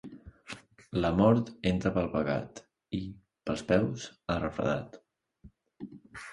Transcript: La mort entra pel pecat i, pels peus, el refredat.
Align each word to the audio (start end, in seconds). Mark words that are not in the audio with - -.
La 1.03 1.11
mort 1.19 1.51
entra 1.73 1.91
pel 1.99 2.09
pecat 2.15 2.63
i, 3.01 3.03
pels 3.51 3.65
peus, 3.71 4.09
el 4.37 4.43
refredat. 4.49 5.01